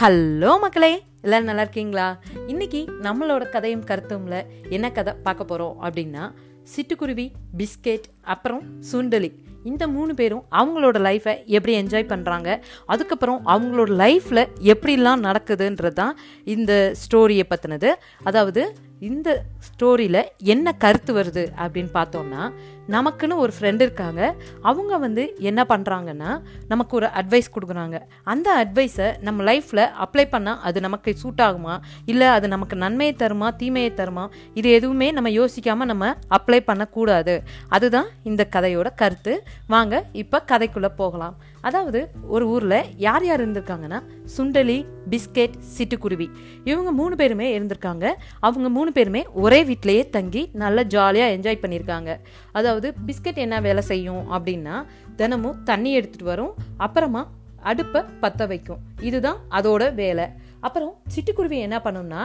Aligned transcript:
Hello 0.00 0.60
மக்களே 0.60 1.02
எல்லோரும் 1.22 1.46
நல்லா 1.46 1.60
இருக்கீங்களா? 1.60 2.18
இன்னைக்கு 2.46 2.84
நம்மளோட 3.02 3.50
கதையும் 3.50 3.84
கருத்தும்ல 3.84 4.46
என்ன 4.68 4.90
கதை 4.90 5.14
பார்க்க 5.22 5.44
போகிறோம் 5.44 5.82
அப்படின்னா 5.82 6.32
சிட்டுக்குருவி 6.76 7.32
பிஸ்கெட் 7.56 8.04
அப்புறம் 8.22 8.62
சுண்டலி. 8.92 9.30
இந்த 9.64 9.88
மூணு 9.88 10.14
பேரும் 10.14 10.44
அவங்களோட 10.50 10.98
லைஃப்பை 10.98 11.44
எப்படி 11.44 11.82
என்ஜாய் 11.82 12.08
பண்ணுறாங்க 12.08 12.60
அதுக்கப்புறம் 12.86 13.46
அவங்களோட 13.46 13.90
லைஃப்பில் 13.96 14.48
எப்படிலாம் 14.62 15.24
நடக்குதுன்றது 15.24 15.92
தான் 15.92 16.18
இந்த 16.44 16.92
ஸ்டோரியை 17.04 17.42
பற்றினது 17.48 17.98
அதாவது 18.22 18.76
இந்த 19.00 19.44
ஸ்டோரியில் 19.68 20.24
என்ன 20.36 20.72
கருத்து 20.72 21.14
வருது 21.14 21.52
அப்படின்னு 21.58 21.88
பார்த்தோம்னா 21.92 22.52
நமக்குன்னு 22.88 23.36
ஒரு 23.36 23.52
ஃப்ரெண்ட் 23.58 23.82
இருக்காங்க. 23.86 24.34
அவங்க 24.62 24.98
வந்து 24.98 25.34
என்ன 25.38 25.66
பண்ணுறாங்கன்னா 25.68 26.42
நமக்கு 26.68 26.96
ஒரு 26.96 27.06
அட்வைஸ் 27.06 27.48
கொடுக்குறாங்க. 27.56 27.98
அந்த 28.24 28.48
அட்வைஸை 28.64 29.20
நம்ம 29.20 29.52
லைஃப்பில் 29.52 29.84
அப்ளை 30.04 30.24
பண்ணால் 30.34 30.60
அது 30.68 30.80
நமக்கு 30.80 31.16
சூட் 31.16 31.42
ஆகுமா? 31.46 31.78
இல்லை 32.04 32.26
அது 32.26 32.48
நமக்கு 32.48 32.76
நன்மையை 32.76 33.16
தருமா 33.18 33.56
தீமையை 33.56 33.92
தருமா? 33.96 34.28
இது 34.54 34.70
எதுவுமே 34.70 35.12
நம்ம 35.12 35.30
யோசிக்காமல் 35.30 35.90
நம்ம 35.92 36.14
அப்ளை 36.38 36.60
பண்ணக்கூடாது. 36.60 37.42
அதுதான் 37.68 38.06
இந்த 38.22 38.48
கதையோட 38.56 38.88
கருத்து. 38.94 39.42
வாங்க 39.66 40.04
இப்போ 40.12 40.42
கதைக்குள்ளே 40.52 40.92
போகலாம். 40.96 41.36
அதாவது 41.60 42.00
ஒரு 42.28 42.48
ஊரில் 42.48 42.96
யார் 42.96 43.24
யார் 43.24 43.42
இருந்திருக்காங்கன்னா 43.44 43.98
சுண்டலி 44.36 44.84
பிஸ்கெட் 45.10 45.56
சிட்டுக்குருவி. 45.76 46.28
இவங்க 46.64 46.92
மூணு 46.92 47.16
பேருமே 47.16 47.58
இருந்திருக்காங்க. 47.58 48.06
அவங்க 48.40 48.68
மூணு 48.68 48.92
பேருமே 48.92 49.22
ஒரே 49.32 49.64
வீட்டிலேயே 49.64 50.10
தங்கி 50.10 50.50
நல்லா 50.52 50.82
ஜாலியாக 50.82 51.36
என்ஜாய் 51.36 51.62
பண்ணியிருக்காங்க. 51.62 52.12
அதாவது 52.52 52.75
பிஸ்கெட் 53.06 53.42
என்ன 53.44 53.60
வேலை 53.66 53.82
செய்யும் 53.92 54.24
அப்படின்னா 54.36 54.76
தினமும் 55.20 55.60
தண்ணி 55.64 55.92
எடுத்துகிட்டு 55.98 56.32
வரும் 56.32 56.54
அப்புறமா 56.86 57.22
அடுப்பை 57.70 58.00
பற்ற 58.22 58.42
வைக்கும். 58.46 58.82
இதுதான் 59.08 59.38
அதோட 59.58 59.84
வேலை. 59.94 60.26
அப்புறம் 60.66 60.92
சிட்டுக்குருவி 61.14 61.58
என்ன 61.66 61.78
பண்ணும்னா 61.84 62.22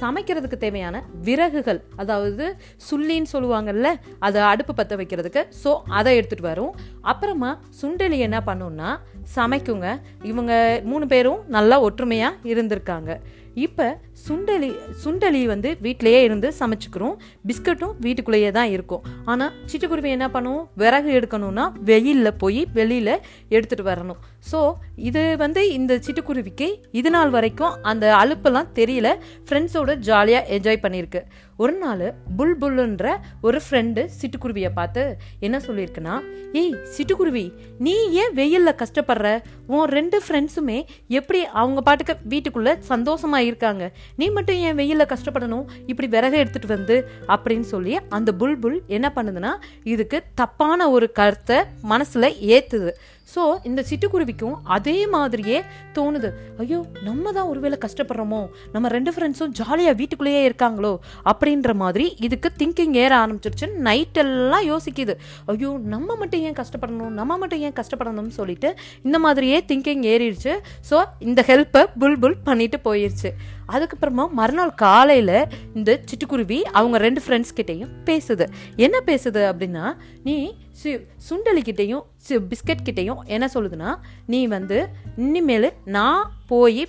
சமைக்கிறதுக்கு 0.00 0.56
தேவையான 0.62 1.02
விறகுகள் 1.26 1.80
அதாவது 2.02 2.44
சுள்ளின்னு 2.86 3.32
சொல்லுவாங்கல்ல 3.32 3.88
அதை 4.26 4.40
அடுப்பு 4.52 4.74
பற்ற 4.74 4.96
வைக்கிறதுக்கு. 5.00 5.42
ஸோ 5.62 5.70
அதை 5.98 6.12
எடுத்துகிட்டு 6.18 6.50
வரும். 6.52 6.72
அப்புறமா 7.00 7.50
சுண்டலி 7.80 8.18
என்ன 8.28 8.40
பண்ணும்னா 8.48 8.90
சமைக்குங்க. 9.36 9.88
இவங்க 10.22 10.52
மூணு 10.90 11.06
பேரும் 11.06 11.42
நல்லா 11.56 11.80
ஒற்றுமையாக 11.80 12.52
இருந்திருக்காங்க. 12.52 13.20
இப்போ 13.64 13.86
சுண்டலி 14.26 14.70
சுண்டலி 15.02 15.40
வந்து 15.50 15.70
வீட்டிலேயே 15.84 16.20
இருந்து 16.26 16.48
சமைச்சுக்கிறோம். 16.58 17.14
பிஸ்கட்டும் 17.48 17.94
வீட்டுக்குள்ளேயே 18.04 18.50
தான் 18.58 18.70
இருக்கும். 18.74 19.02
ஆனால் 19.32 19.52
சிட்டுக்குருவி 19.70 20.10
என்ன 20.16 20.26
பண்ணுவோம் 20.36 20.64
விறகு 20.82 21.10
எடுக்கணும்னா 21.18 21.64
வெயிலில் 21.90 22.38
போய் 22.42 22.60
வெளியில் 22.78 23.14
எடுத்துகிட்டு 23.54 23.86
வரணும். 23.90 24.20
ஸோ 24.50 24.60
இது 25.08 25.22
வந்து 25.44 25.62
இந்த 25.78 25.98
சிட்டுக்குருவிக்கு 26.06 26.68
இது 27.00 27.12
நாள் 27.16 27.34
வரைக்கும் 27.36 27.76
அந்த 27.92 28.04
அலுப்பெல்லாம் 28.22 28.70
தெரியல. 28.80 29.10
ஃப்ரெண்ட்ஸோட 29.48 29.96
ஜாலியாக 30.08 30.50
என்ஜாய் 30.58 30.84
பண்ணியிருக்கு. 30.84 31.22
ஒரு 31.56 31.72
நாள் 31.72 32.14
புல் 32.36 32.58
புல்லுன்ற 32.58 33.16
ஒரு 33.42 33.60
ஃப்ரெண்டு 33.64 34.08
சிட்டுக்குருவியை 34.20 34.70
பார்த்து 34.74 35.16
என்ன 35.40 35.56
சொல்லியிருக்குன்னா 35.58 36.14
ஏய் 36.52 36.74
சிட்டுக்குருவி 36.94 37.44
நீ 37.78 37.94
ஏன் 38.12 38.34
வெயிலில் 38.34 38.80
கஷ்டப்படுற? 38.82 39.42
உன் 39.66 39.88
ரெண்டு 39.88 40.22
ஃப்ரெண்ட்ஸுமே 40.28 40.84
எப்படி 41.08 41.44
அவங்க 41.44 41.80
பாட்டுக்கு 41.80 42.16
வீட்டுக்குள்ளே 42.22 42.76
சந்தோஷமாக 42.80 43.42
இருக்காங்க? 43.42 43.92
நீ 44.16 44.28
மட்டும் 44.28 44.56
ஏன் 44.56 44.74
வெயிலில் 44.74 45.06
கஷ்டப்படணும்? 45.06 45.64
இப்படி 45.86 46.08
விறகு 46.08 46.36
எடுத்துகிட்டு 46.44 46.66
வந்து 46.66 47.10
அப்படின்னு 47.28 47.60
சொல்லி 47.60 47.98
அந்த 48.08 48.32
புல் 48.32 48.58
புல் 48.58 48.82
என்ன 48.86 49.12
பண்ணுதுன்னா 49.16 49.52
இதுக்கு 49.84 50.22
தப்பான 50.34 50.90
ஒரு 50.90 51.12
கருத்தை 51.12 51.56
மனசில் 51.82 52.34
ஏற்றுது 52.46 52.92
ஸோ 53.32 53.42
இந்த 53.68 53.80
சிட்டுக்குருவிக்கும் 53.88 54.56
அதே 54.76 55.06
மாதிரியே 55.06 55.58
தோணுது. 55.96 56.30
ஐயோ 56.62 56.78
நம்ம 57.08 57.32
தான் 57.32 57.48
ஒருவேளை 57.52 57.76
கஷ்டப்படுறோமோ? 57.84 58.40
நம்ம 58.74 58.88
ரெண்டு 58.88 59.12
ஃப்ரெண்ட்ஸும் 59.14 59.54
ஜாலியாக 59.60 59.96
வீட்டுக்குள்ளேயே 60.00 60.40
இருக்காங்களோ? 60.48 60.92
அப்படின்ற 61.30 61.74
மாதிரி 61.74 62.06
இதுக்கு 62.26 62.50
திங்கிங் 62.60 62.96
ஏற 63.04 63.12
ஆரம்பிச்சிருச்சு. 63.22 63.68
நைட் 63.88 64.20
எல்லாம் 64.24 64.66
யோசிக்குது. 64.72 65.16
ஐயோ 65.52 65.70
நம்ம 65.94 66.16
மட்டும் 66.22 66.44
ஏன் 66.48 66.58
கஷ்டப்படணும்? 66.60 67.14
நம்ம 67.20 67.38
மட்டும் 67.42 67.62
ஏன் 67.68 67.76
கஷ்டப்படணும்னு 67.80 68.34
சொல்லிட்டு 68.40 68.70
இந்த 69.02 69.18
மாதிரியே 69.18 69.58
திங்கிங் 69.70 70.04
ஏறிடுச்சு. 70.12 70.54
ஸோ 70.90 70.98
இந்த 71.28 71.42
ஹெல்ப்பை 71.50 71.84
புல் 72.02 72.20
புல் 72.24 72.38
பண்ணிட்டு 72.48 72.80
போயிடுச்சு 72.88 73.32
அதுக்கப்புறமா 73.74 74.24
மறுநாள் 74.38 74.72
காலையில் 74.84 75.36
இந்த 75.74 75.90
சிட்டுக்குருவி 76.10 76.58
அவங்க 76.78 76.96
ரெண்டு 76.98 77.20
ஃப்ரெண்ட்ஸ் 77.26 77.54
கிட்டேயும் 77.58 77.92
பேசுது. 78.10 78.46
என்ன 78.76 78.96
பேசுது 79.06 79.42
அப்படின்னா 79.50 79.84
நீ 80.22 80.36
சு 80.82 80.90
சுண்டலிக்கிட்டேயும் 81.28 82.04
பிஸ்கட் 82.50 82.86
கிட்டேயும் 82.88 83.22
என்ன 83.34 83.46
சொல்லுதுன்னா 83.54 83.90
நீ 84.26 84.40
வந்து 84.56 84.78
இனிமேல் 85.26 85.70
நான் 85.96 86.22
போய் 86.52 86.84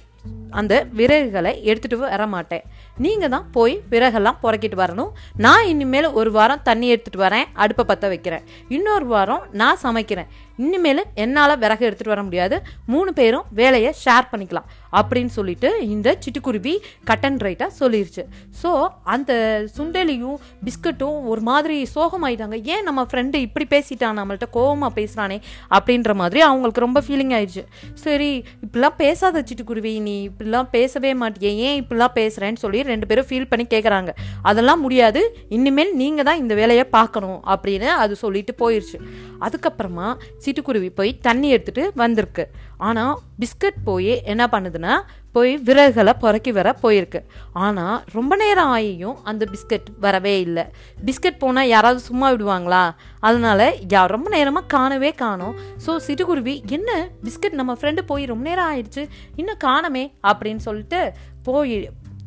அந்த 0.59 0.73
விறகுகளை 0.97 1.51
எடுத்துகிட்டு 1.69 1.97
வர 2.03 2.23
மாட்டேன் 2.28 2.63
நீங்கள் 3.03 3.31
தான் 3.34 3.47
போய் 3.56 3.73
விறகெல்லாம் 3.91 4.40
புறக்கிட்டு 4.44 4.78
வரணும். 4.81 5.12
நான் 5.46 5.68
இனிமேல் 5.72 6.07
ஒரு 6.19 6.29
வாரம் 6.38 6.63
தண்ணி 6.63 6.88
எடுத்துகிட்டு 6.94 7.23
வரேன் 7.25 7.50
அடுப்பை 7.63 7.84
பற்ற 7.85 8.07
வைக்கிறேன். 8.13 8.46
இன்னொரு 8.75 9.06
வாரம் 9.06 9.44
நான் 9.62 9.81
சமைக்கிறேன். 9.84 10.29
இனிமேல் 10.64 11.04
என்னால் 11.24 11.60
விறகு 11.64 11.84
எடுத்துகிட்டு 11.88 12.16
வர 12.16 12.24
முடியாது. 12.28 12.58
மூணு 12.94 13.12
பேரும் 13.20 13.46
வேலையை 13.60 13.92
ஷேர் 14.04 14.28
பண்ணிக்கலாம் 14.32 14.68
அப்படின்னு 15.00 15.32
சொல்லிட்டு 15.38 15.70
இந்த 15.94 16.10
சிட்டுக்குருவி 16.24 16.74
கட் 17.10 17.26
அண்ட் 17.28 17.42
ரைட்டாக 17.46 17.72
சொல்லிருச்சு. 17.80 18.24
ஸோ 18.62 18.70
அந்த 19.14 19.32
சுண்டலியும் 19.78 20.38
பிஸ்கட்டும் 20.68 21.18
ஒரு 21.32 21.42
மாதிரி 21.50 21.78
சோகமாயிட்டாங்க. 21.96 22.58
ஏன் 22.74 22.86
நம்ம 22.90 23.02
ஃப்ரெண்டு 23.10 23.38
இப்படி 23.48 23.66
பேசிட்டான் 23.74 24.18
நம்மள்ட்ட 24.20 24.48
கோவமாக 24.58 24.92
பேசுகிறானே 25.00 25.38
அப்படின்ற 25.78 26.14
மாதிரி 26.22 26.42
அவங்களுக்கு 26.50 26.86
ரொம்ப 26.86 27.02
ஃபீலிங் 27.08 27.34
ஆயிடுச்சு 27.40 27.64
சரி 28.06 28.30
இப்படிலாம் 28.66 28.98
பேசாத 29.04 29.44
சிட்டுக்குருவி 29.50 29.94
நீ 30.08 30.16
இப்படிலாம் 30.30 30.70
பேசவே 30.78 31.14
மாட்டியே 31.24 31.52
ஏன் 31.68 31.78
இப்படிலாம் 31.82 32.16
பேசுகிறேன்னு 32.20 32.64
சொல்லி 32.64 32.82
ரெண்டு 32.92 33.08
பேரும் 33.12 33.30
ஃபீல் 33.32 33.50
பண்ணி 33.52 33.68
கேட்குறாங்க 33.76 34.12
அதெல்லாம் 34.52 34.84
முடியாது. 34.86 35.24
இனிமேல் 35.58 35.94
நீங்கள் 36.02 36.28
தான் 36.30 36.42
இந்த 36.44 36.54
வேலையை 36.62 36.88
பார்க்கணும் 36.98 37.40
அப்படின்னு 37.54 37.90
அது 38.04 38.16
சொல்லிட்டு 38.24 38.56
போயிடுச்சு 38.64 38.98
அதுக்கப்புறமா 39.46 40.08
சிட்டுக்குருவி 40.46 40.90
போய் 41.00 41.12
தண்ணி 41.28 41.48
எடுத்துட்டு 41.56 41.84
வந்திருக்கு. 42.02 42.44
ஆனால் 42.88 43.14
பிஸ்கட் 43.42 43.80
போய் 43.90 44.14
என்ன 44.32 44.44
பண்ணுதுன்னா 44.54 44.96
போய் 45.36 45.54
விறகுகளை 45.68 46.14
புறக்கி 46.24 46.52
வர 46.58 46.70
போயிருக்கு. 46.84 47.20
ஆனால் 47.66 47.98
ரொம்ப 48.18 48.34
நேரம் 48.42 48.70
ஆகியும் 48.76 49.18
அந்த 49.30 49.44
பிஸ்கட் 49.54 49.90
வரவே 50.06 50.36
இல்லை. 50.46 50.64
பிஸ்கட் 51.08 51.42
போனால் 51.44 51.72
யாராவது 51.74 52.02
சும்மா 52.10 52.30
விடுவாங்களா? 52.34 52.84
அதனால 53.28 53.68
யா 53.94 54.02
ரொம்ப 54.16 54.30
நேரமாக 54.36 54.72
காணவே 54.76 55.12
காணோம். 55.24 55.58
ஸோ 55.86 55.94
சிட்டுக்குருவி 56.08 56.56
என்ன? 56.78 56.90
பிஸ்கட் 57.28 57.60
நம்ம 57.62 57.76
ஃப்ரெண்டு 57.82 58.04
போய் 58.12 58.32
ரொம்ப 58.34 58.46
நேரம் 58.50 58.70
ஆயிடுச்சு. 58.72 59.06
இன்னும் 59.42 59.64
காணமே 59.68 60.06
அப்படின்னு 60.32 60.64
சொல்லிட்டு 60.70 61.02
போய் 61.50 61.78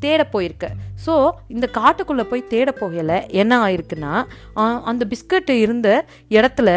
தேட 0.05 0.23
போயிருக்கு. 0.33 0.69
ஸோ 1.05 1.15
இந்த 1.55 1.67
காட்டுக்குள்ளே 1.77 2.25
போய் 2.31 2.49
தேட 2.53 2.71
போகல 2.81 3.13
என்ன 3.43 3.53
ஆயிருக்குன்னா 3.67 4.13
அந்த 4.91 5.03
பிஸ்கட் 5.13 5.51
இருந்த 5.65 5.89
இடத்துல 6.39 6.71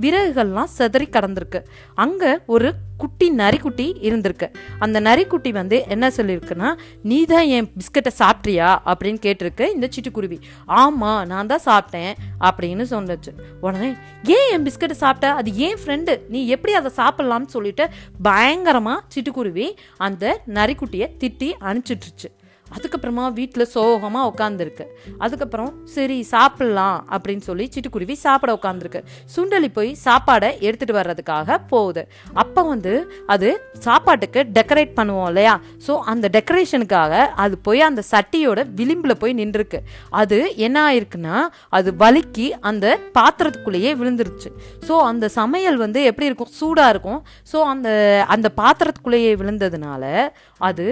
விறகுகள்லாம் 0.00 0.72
செதறி 0.78 1.06
கடந்திருக்கு. 1.16 1.60
அங்கே 1.94 2.32
ஒரு 2.46 2.68
குட்டி 3.02 3.26
நரிக்குட்டி 3.38 3.86
இருந்திருக்கு. 4.08 4.46
அந்த 4.78 5.00
நரிக்குட்டி 5.00 5.50
வந்து 5.52 5.76
என்ன 5.94 6.10
சொல்லியிருக்குன்னா 6.16 6.68
நீ 7.02 7.24
தான் 7.24 7.48
என் 7.56 7.68
பிஸ்கட்டை 7.78 8.12
சாப்பிட்றியா 8.20 8.68
அப்படின்னு 8.90 9.20
கேட்டிருக்கு 9.26 9.66
இந்த 9.74 9.88
சிட்டுக்குருவி. 9.94 10.38
ஆமாம் 10.64 11.26
நான் 11.32 11.50
தான் 11.52 11.64
சாப்பிட்டேன் 11.66 12.12
அப்படின்னு 12.48 12.86
சொன்னச்சு. 12.94 13.32
உடனே 13.60 13.90
ஏன் 14.36 14.48
என் 14.54 14.66
பிஸ்கட்டை 14.68 14.98
சாப்பிட்ட? 15.04 15.34
அது 15.34 15.52
ஏன் 15.66 15.78
ஃப்ரெண்டு 15.82 16.14
நீ 16.28 16.46
எப்படி 16.46 16.74
அதை 16.74 16.92
சாப்பிட்லாம்னு 17.00 17.54
சொல்லிட்டு 17.56 17.86
பயங்கரமாக 18.22 19.04
சிட்டுக்குருவி 19.14 19.68
அந்த 19.96 20.42
நரிக்குட்டியை 20.58 21.08
திட்டி 21.24 21.50
அனுப்பிச்சிட்ருச்சு 21.68 22.30
அதுக்கப்புறமா 22.74 23.24
வீட்டில் 23.32 23.64
சோகமாக 23.74 24.30
உட்காந்துருக்கு 24.30 24.84
அதுக்கப்புறம் 25.24 25.70
சரி 25.94 26.18
சாப்பிட்லாம் 26.30 26.98
அப்படின்னு 27.14 27.44
சொல்லி 27.48 27.64
சிட்டுக்குருவி 27.74 28.14
சாப்பிட 28.24 28.50
உட்காந்துருக்கு 28.58 29.00
சுண்டலி 29.34 29.68
போய் 29.76 29.90
சாப்பாடை 30.04 30.50
எடுத்துகிட்டு 30.66 30.96
வர்றதுக்காக 30.98 31.58
போகுது. 31.72 32.02
அப்போ 32.42 32.62
வந்து 32.62 32.92
அது 33.34 33.48
சாப்பாட்டுக்கு 33.86 34.40
டெக்கரேட் 34.58 34.92
பண்ணுவோம் 34.98 35.28
இல்லையா? 35.32 35.54
ஸோ 35.86 35.92
அந்த 36.12 36.30
டெக்கரேஷனுக்காக 36.36 37.12
அது 37.44 37.58
போய் 37.58 37.80
அந்த 37.90 38.02
சட்டியோட 38.12 38.60
விளிம்பில் 38.80 39.20
போய் 39.22 39.38
நின்றுருக்கு. 39.40 39.80
அது 40.22 40.38
என்ன 40.66 40.76
ஆயிருக்குன்னா 40.88 41.36
அது 41.78 41.92
வலிக்கி 42.04 42.48
அந்த 42.70 42.86
பாத்திரத்துக்குள்ளேயே 43.18 43.92
விழுந்துருச்சு. 44.00 44.50
ஸோ 44.88 44.96
அந்த 45.10 45.28
சமையல் 45.38 45.76
வந்து 45.76 46.02
எப்படி 46.02 46.26
இருக்கும்? 46.30 46.52
சூடாக 46.60 46.92
இருக்கும். 46.94 47.20
ஸோ 47.52 47.58
அந்த 47.72 47.88
அந்த 48.36 48.48
பாத்திரத்துக்குள்ளேயே 48.60 49.32
விழுந்ததுனால 49.40 50.04
அது 50.58 50.86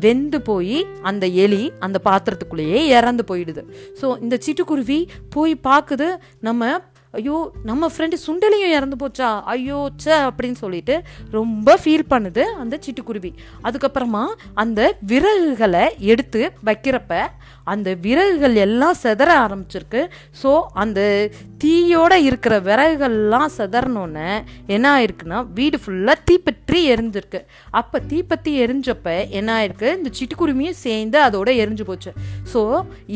வெந்து 0.00 0.40
போய் 0.42 0.78
அந்த 1.02 1.26
எலி 1.44 1.62
அந்த 1.86 2.00
பாத்திரத்துக்குள்ளேயே 2.04 2.82
இறந்து 2.98 3.24
போயிடுது. 3.30 3.64
ஸோ 4.00 4.08
இந்த 4.24 4.38
சிட்டுக்குருவி 4.46 5.00
போய் 5.36 5.54
பார்க்குது 5.70 6.10
நம்ம 6.40 6.78
ஐயோ 7.18 7.36
நம்ம 7.68 7.88
ஃப்ரெண்டு 7.92 8.16
சுண்டலியும் 8.24 8.72
இறந்து 8.76 8.96
போச்சா 9.02 9.28
ஐயோ 9.52 9.78
சே 9.96 10.14
அப்படின்னு 10.28 10.58
சொல்லிட்டு 10.62 10.94
ரொம்ப 11.36 11.76
ஃபீல் 11.82 12.04
பண்ணுது 12.10 12.42
அந்த 12.62 12.78
சிட்டுக்குருவி. 12.86 13.30
அதுக்கப்புறமா 13.66 14.24
அந்த 14.62 14.80
விறகுகளை 15.12 15.84
எடுத்து 16.12 16.42
வைக்கிறப்ப 16.68 17.20
அந்த 17.64 17.88
விறகுகள் 18.06 18.56
எல்லாம் 18.66 18.98
செதற 19.02 19.30
ஆரம்பிச்சிருக்கு. 19.44 20.02
ஸோ 20.42 20.50
அந்த 20.84 21.30
தீயோட 21.62 22.14
இருக்கிற 22.28 22.54
விறகுகள்லாம் 22.66 23.52
செதறனோன்னே 23.56 24.30
என்ன 24.74 24.86
ஆயிருக்குன்னா 24.96 25.38
வீடு 25.58 25.78
ஃபுல்லாக 25.82 26.24
தீப்பற்றி 26.28 26.78
எரிஞ்சிருக்கு. 26.92 27.40
அப்போ 27.80 27.96
தீப்பத்தி 28.10 28.52
எரிஞ்சப்ப 28.64 29.06
என்ன 29.38 29.48
ஆயிருக்கு? 29.58 29.88
இந்த 29.98 30.10
சிட்டுக்குருமியும் 30.18 30.78
சேர்ந்து 30.84 31.18
அதோட 31.26 31.48
எரிஞ்சு 31.62 31.84
போச்சு. 31.90 32.10
ஸோ 32.52 32.62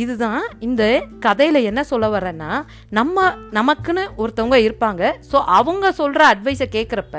இதுதான் 0.02 0.44
இந்த 0.68 0.82
கதையில் 1.26 1.60
என்ன 1.70 1.84
சொல்ல 1.90 2.08
வரேன்னா 2.16 2.50
நம்ம 2.98 3.26
நமக்குன்னு 3.58 4.04
ஒருத்தவங்க 4.22 4.58
இருப்பாங்க. 4.66 5.02
ஸோ 5.30 5.36
அவங்க 5.58 5.92
சொல்கிற 6.00 6.22
அட்வைஸை 6.32 6.68
கேட்குறப்ப 6.76 7.16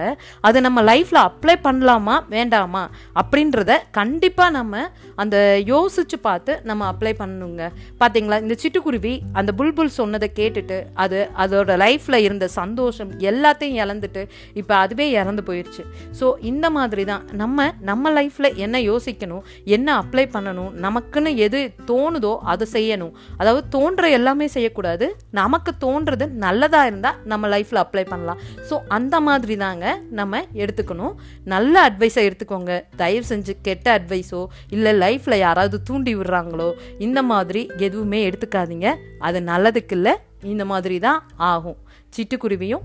அதை 0.47 0.61
நம்ம 0.67 0.81
லைஃப்பில் 0.91 1.21
அப்ளை 1.27 1.57
பண்ணலாமா 1.67 2.17
வேண்டாமா 2.35 2.83
அப்படின்றத 3.23 3.71
கண்டிப்பாக 3.99 4.57
நம்ம 4.59 4.83
அந்த 5.23 5.37
யோசித்து 5.73 6.19
பார்த்து 6.27 6.51
நம்ம 6.71 6.81
அப்ளை 6.91 7.13
பண்ணுங்க 7.21 7.63
பார்த்தீங்களா 8.01 8.39
இந்த 8.45 8.55
சிட்டுக்குருவி 8.63 9.15
அந்த 9.39 9.51
புல்புல் 9.59 9.97
சொன்னதை 9.99 10.29
கேட்டுட்டு 10.39 10.79
அது 11.03 11.10
அதோட 11.43 11.77
லைஃப்பில் 11.83 12.19
இருந்த 12.27 12.45
சந்தோஷம் 12.59 13.11
எல்லாத்தையும் 13.31 13.79
இழந்துட்டு 13.83 14.23
இப்போ 14.61 14.73
அதுவே 14.83 15.07
இறந்து 15.19 15.43
போயிடுச்சு 15.49 15.83
ஸோ 16.19 16.27
இந்த 16.51 16.69
மாதிரி 16.77 17.05
தான் 17.11 17.23
நம்ம 17.33 17.67
நம்ம 17.89 18.11
லைஃப்பில் 18.17 18.49
என்ன 18.65 18.79
யோசிக்கணும் 18.81 19.43
என்ன 19.75 19.87
அப்ளை 20.01 20.25
பண்ணணும் 20.35 20.71
நமக்குன்னு 20.85 21.31
எது 21.45 21.59
தோணுதோ 21.91 22.33
அதை 22.51 22.65
செய்யணும். 22.75 23.13
அதாவது 23.41 23.63
தோன்ற 23.69 24.09
எல்லாமே 24.17 24.47
செய்யக்கூடாது. 24.55 25.05
நமக்கு 25.39 25.71
தோன்றது 25.85 26.25
நல்லதாக 26.45 26.89
இருந்தால் 26.91 27.19
நம்ம 27.31 27.47
லைஃப்பில் 27.53 27.81
அப்ளை 27.83 28.05
பண்ணலாம். 28.11 28.39
ஸோ 28.69 28.77
அந்த 28.97 29.15
மாதிரி 29.27 29.55
தாங்க 29.63 29.85
நம்ம 30.19 30.41
எடுத்துக்கணும். 30.63 31.13
நல்ல 31.53 31.73
அட்வைஸை 31.89 32.23
எடுத்துக்கோங்க. 32.29 32.71
தயவு 33.01 33.25
செஞ்சு 33.31 33.55
கெட்ட 33.67 33.87
அட்வைஸோ 33.97 34.41
இல்லை 34.75 34.93
லைஃப்பில் 35.03 35.43
யாராவது 35.45 35.79
தூண்டி 35.89 36.13
விடுறாங்களோ 36.19 36.69
இந்த 37.07 37.21
மாதிரி 37.31 37.63
எதுவுமே 37.87 38.21
எடுத்துக்காதீங்க. 38.29 38.89
அது 39.29 39.41
நல்லதுக்கு 39.51 39.95
இல்லை 39.97 40.13
இந்த 40.43 40.65
மாதிரி 40.65 40.99
தான் 40.99 41.23
ஆகும். 41.35 41.77
சிட்டுக்குருவியும் 42.15 42.81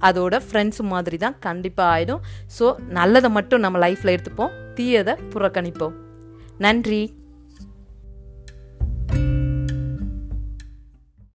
அதோட 0.00 0.40
ஃப்ரெண்ட்ஸ் 0.50 0.82
மாதிரி 0.82 1.16
தான் 1.16 1.38
கண்டிப்பாக 1.38 1.90
ஆயிடும். 1.94 2.20
ஸோ 2.58 2.78
நல்லதை 2.78 3.30
மட்டும் 3.30 3.60
நம்ம 3.60 3.88
லைஃப்பில் 3.88 4.16
எடுத்துப்போம். 4.16 4.74
தீயதை 4.74 5.16
புறக்கணிப்போம். 5.30 5.92
நன்றி. 6.58 7.17